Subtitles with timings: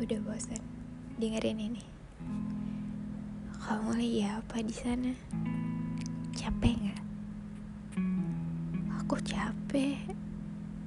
[0.00, 0.64] udah bosan
[1.20, 1.84] dengerin ini.
[3.60, 5.12] Kamu lagi apa di sana?
[6.32, 7.02] Capek nggak?
[9.04, 10.00] Aku capek,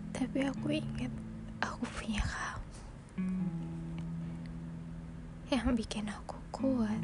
[0.09, 1.13] tapi aku ingat
[1.62, 2.73] aku punya kamu
[5.54, 6.98] yang bikin aku kuat,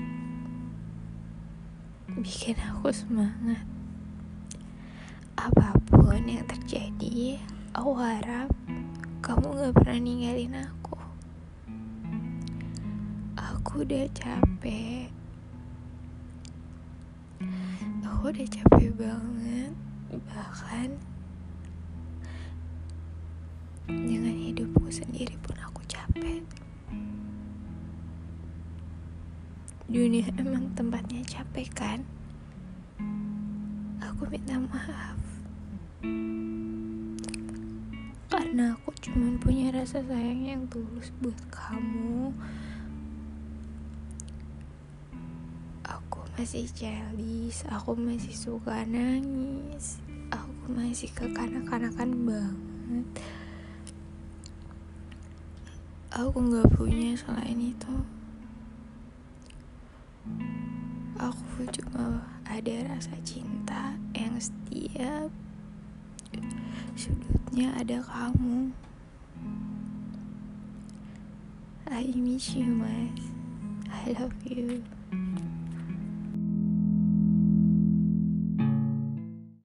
[2.17, 3.61] bikin aku semangat.
[5.37, 7.37] Apa pun yang terjadi,
[7.77, 8.49] aku harap
[9.21, 10.78] kamu gak pernah ninggalin aku.
[13.69, 15.13] Aku udah capek.
[18.01, 19.73] Aku udah capek banget.
[20.09, 20.89] Bahkan
[23.85, 26.41] dengan hidupku sendiri pun aku capek.
[29.85, 32.01] Dunia emang tempatnya capek kan?
[34.01, 35.21] Aku minta maaf.
[38.33, 42.33] Karena aku cuma punya rasa sayang yang tulus buat kamu.
[46.39, 49.99] Masih childish, aku masih suka nangis,
[50.31, 53.07] aku masih kekanak-kanakan banget.
[56.15, 57.91] Aku gak punya selain itu.
[61.19, 65.27] Aku cuma ada rasa cinta yang setiap
[66.95, 68.71] sudutnya ada kamu.
[71.91, 73.27] I miss you, mas.
[73.91, 74.87] I love you.